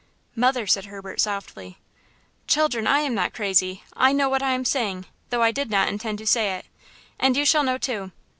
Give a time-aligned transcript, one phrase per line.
[0.35, 1.77] "Mother," said Herbert, softly.
[2.47, 3.83] "Children, I am not crazy!
[3.93, 6.65] I know what I am saying, though I did not intend to say it!
[7.19, 8.11] And you shall know, too!